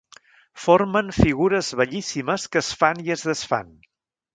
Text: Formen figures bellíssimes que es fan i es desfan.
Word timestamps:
Formen 0.63 1.11
figures 1.19 1.71
bellíssimes 1.83 2.49
que 2.57 2.63
es 2.67 2.75
fan 2.83 3.09
i 3.09 3.19
es 3.19 3.31
desfan. 3.33 3.75